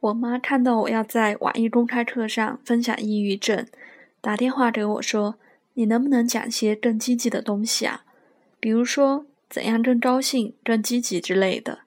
[0.00, 3.66] 我妈看到我要在网易公开课上分享抑郁症，
[4.20, 5.34] 打电话给我说
[5.74, 8.04] ：“你能不能讲些更积极的东西啊？
[8.60, 11.80] 比如说怎样更高兴、更积极之类的。”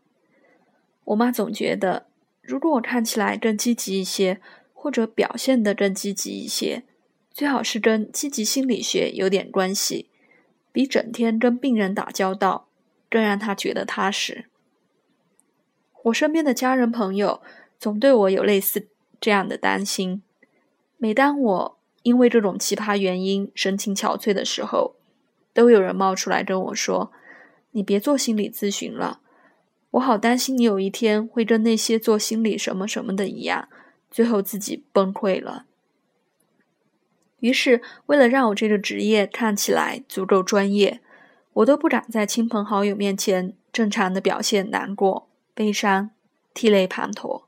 [1.05, 2.07] 我妈总觉得，
[2.41, 4.41] 如果我看起来更积极一些，
[4.73, 6.83] 或者表现得更积极一些，
[7.31, 10.09] 最好是跟积极心理学有点关系，
[10.73, 12.67] 比整天跟病人打交道
[13.09, 14.47] 更让她觉得踏实。
[16.03, 17.41] 我身边的家人朋友。
[17.81, 18.87] 总对我有类似
[19.19, 20.21] 这样的担心。
[20.97, 24.93] 每当我因为这种奇葩原因神情憔悴的时候，
[25.51, 27.11] 都有人冒出来跟我说
[27.71, 29.19] ：“你别做心理咨询了，
[29.89, 33.67] 我好担心你有一天会跟那些做心理什么什么的一样，
[34.11, 35.65] 最后自己崩溃了。”
[37.41, 41.01] 于是，为了让我这个职业看起来足够专业，
[41.53, 46.11] 我都不敢在亲朋好友面前正常的表现难过、悲伤、
[46.53, 47.45] 涕泪滂沱。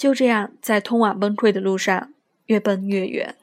[0.00, 2.14] 就这样，在通往崩溃的路上
[2.46, 3.36] 越奔越远。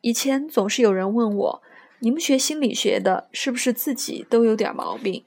[0.00, 1.62] 以前总是有人问我
[2.00, 5.26] ：“你们学心理学的，是不是自己都有点毛病？”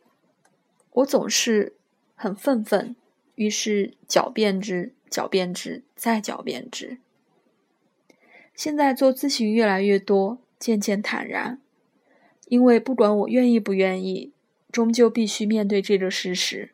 [0.94, 1.76] 我总是
[2.16, 2.96] 很愤愤，
[3.36, 6.98] 于是狡辩之、狡辩之、再狡辩之。
[8.56, 11.62] 现在做咨询越来越多，渐渐坦然，
[12.48, 14.32] 因为不管我愿意不愿意，
[14.72, 16.72] 终究必须面对这个事实。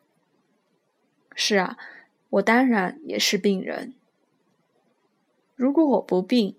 [1.34, 1.76] 是啊。
[2.30, 3.94] 我当然也是病人。
[5.56, 6.54] 如果我不病，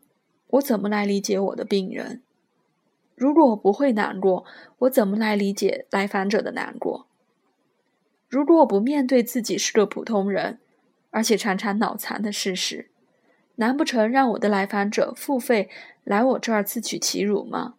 [0.48, 2.22] 我怎么来理解我的病人？
[3.16, 4.46] 如果我不会难过，
[4.80, 7.06] 我怎么来理解来访者的难过？
[8.28, 10.60] 如果我不面对自己是个普通人，
[11.12, 12.90] 而且常常脑残的事实，
[13.56, 15.70] 难不成让我的来访者付费
[16.04, 17.76] 来我这儿自取其辱吗？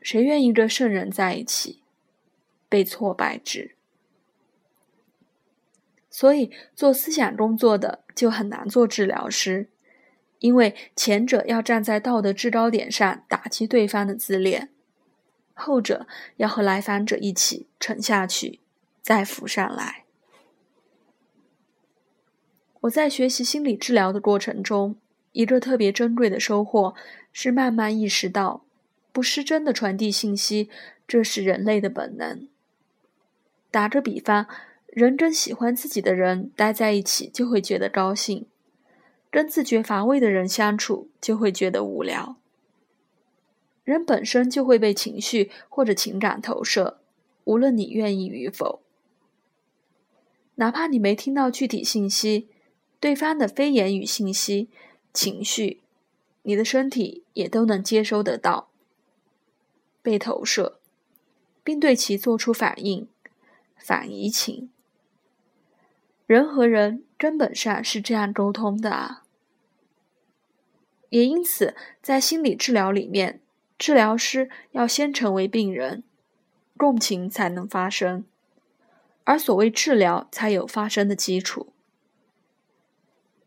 [0.00, 1.82] 谁愿意跟圣人在一起，
[2.68, 3.73] 被挫败之？
[6.16, 9.68] 所以，做思想工作的就很难做治疗师，
[10.38, 14.70] 因为前者要站在道德制高点上打击对方的自恋，
[15.54, 16.06] 后者
[16.36, 18.60] 要和来访者一起沉下去，
[19.02, 20.04] 再浮上来。
[22.82, 24.94] 我在学习心理治疗的过程中，
[25.32, 26.94] 一个特别珍贵的收获
[27.32, 28.64] 是慢慢意识到，
[29.10, 30.70] 不失真的传递信息，
[31.08, 32.46] 这是人类的本能。
[33.72, 34.46] 打个比方。
[34.94, 38.46] 人跟喜欢自己的人待在一起就会觉得高兴，
[39.28, 42.36] 跟自觉乏味的人相处就会觉得无聊。
[43.82, 47.00] 人本身就会被情绪或者情感投射，
[47.42, 48.82] 无论你愿意与否。
[50.54, 52.46] 哪怕你没听到具体信息，
[53.00, 54.68] 对方的非言语信息、
[55.12, 55.80] 情绪，
[56.44, 58.68] 你的身体也都能接收得到，
[60.00, 60.78] 被投射，
[61.64, 63.08] 并对其做出反应，
[63.76, 64.70] 反移情。
[66.26, 69.24] 人和人根本上是这样沟通的啊，
[71.10, 73.40] 也因此，在心理治疗里面，
[73.76, 76.02] 治疗师要先成为病人，
[76.78, 78.24] 共情才能发生，
[79.24, 81.72] 而所谓治疗才有发生的基础。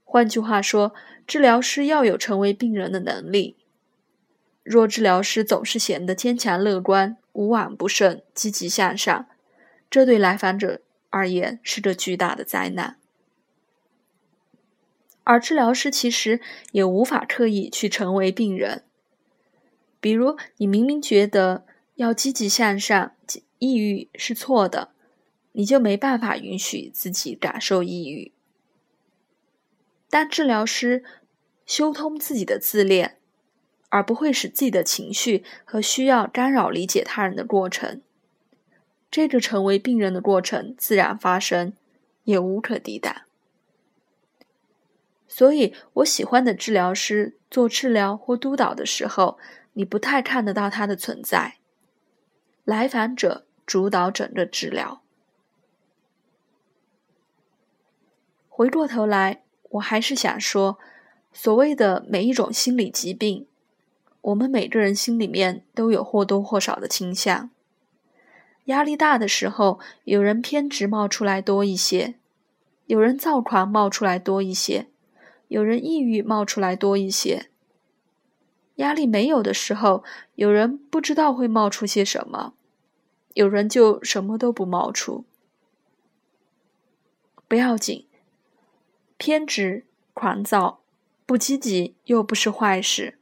[0.04, 0.94] 换句话说，
[1.26, 3.58] 治疗师要有成为病人的能力。
[4.64, 9.26] 若治疗师总是显得坚强乐观、无往不胜、积极向上，
[9.90, 10.82] 这对来访者。
[11.09, 12.97] 而言是个巨大的灾难，
[15.23, 16.41] 而治疗师其实
[16.72, 18.84] 也无法刻意去成为病人。
[20.00, 23.13] 比如，你明明觉得要积极向上、
[23.59, 24.91] 抑郁是错的，
[25.53, 28.31] 你就没办法允许自己感受抑郁。
[30.09, 31.03] 但治疗师
[31.66, 33.18] 修通自己的自恋，
[33.89, 38.01] 而不会使自己的情绪和需要干扰理解他人的过程。
[39.09, 41.73] 这个成为病人的过程自然发生，
[42.23, 43.23] 也无可抵挡。
[45.28, 49.38] 所以，我喜欢的治疗师做治疗或督导的时候，
[49.73, 51.57] 你不太看得到他的存在。
[52.63, 55.01] 来访者主导整个治疗。
[58.50, 60.80] 回过头来，我还是想说，
[61.31, 63.48] 所谓的每一种心理疾病，
[64.21, 67.51] 我们每个人心里面都有或多或少的倾向。
[68.68, 72.16] 压力大的时候，有人偏执冒出来多一些，
[72.86, 74.88] 有人躁狂冒出来多一些，
[75.48, 77.50] 有人抑郁冒出来多一些。
[78.75, 80.04] 压力没有的时候，
[80.36, 82.54] 有人不知道会冒出些什么，
[83.34, 85.25] 有人就什么都不冒出。
[87.48, 88.06] 不要紧，
[89.18, 90.81] 偏执、狂躁、
[91.25, 93.18] 不积极又不是坏事，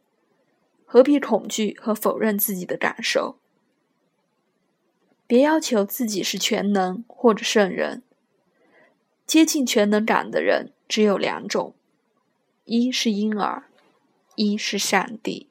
[0.85, 3.37] 何必恐惧和否认自己的感受？
[5.27, 8.03] 别要求自己是全能或者圣人，
[9.25, 11.73] 接近全能感的人只有两种：
[12.65, 13.63] 一是婴儿，
[14.35, 15.47] 一是上帝。